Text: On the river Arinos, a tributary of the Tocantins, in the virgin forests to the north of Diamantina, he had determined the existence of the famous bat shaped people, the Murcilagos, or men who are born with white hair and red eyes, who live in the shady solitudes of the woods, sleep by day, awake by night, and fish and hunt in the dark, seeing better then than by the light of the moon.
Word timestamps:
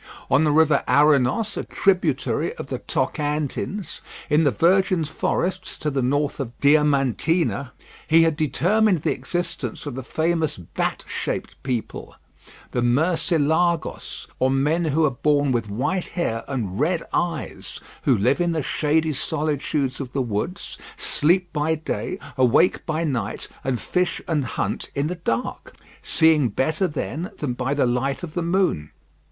On 0.31 0.43
the 0.45 0.51
river 0.51 0.83
Arinos, 0.87 1.57
a 1.57 1.63
tributary 1.63 2.55
of 2.55 2.65
the 2.65 2.79
Tocantins, 2.79 4.01
in 4.31 4.43
the 4.45 4.49
virgin 4.49 5.05
forests 5.05 5.77
to 5.77 5.91
the 5.91 6.01
north 6.01 6.39
of 6.39 6.59
Diamantina, 6.59 7.71
he 8.07 8.23
had 8.23 8.35
determined 8.35 9.03
the 9.03 9.11
existence 9.11 9.85
of 9.85 9.93
the 9.93 10.01
famous 10.01 10.57
bat 10.57 11.03
shaped 11.07 11.61
people, 11.61 12.15
the 12.71 12.81
Murcilagos, 12.81 14.25
or 14.39 14.49
men 14.49 14.85
who 14.85 15.05
are 15.05 15.11
born 15.11 15.51
with 15.51 15.69
white 15.69 16.07
hair 16.07 16.43
and 16.47 16.79
red 16.79 17.03
eyes, 17.13 17.79
who 18.01 18.17
live 18.17 18.41
in 18.41 18.53
the 18.53 18.63
shady 18.63 19.13
solitudes 19.13 19.99
of 19.99 20.13
the 20.13 20.21
woods, 20.23 20.79
sleep 20.95 21.53
by 21.53 21.75
day, 21.75 22.17
awake 22.39 22.83
by 22.87 23.03
night, 23.03 23.47
and 23.63 23.79
fish 23.79 24.19
and 24.27 24.45
hunt 24.45 24.89
in 24.95 25.05
the 25.05 25.13
dark, 25.21 25.75
seeing 26.01 26.49
better 26.49 26.87
then 26.87 27.29
than 27.37 27.53
by 27.53 27.75
the 27.75 27.85
light 27.85 28.23
of 28.23 28.33
the 28.33 28.41
moon. 28.41 28.89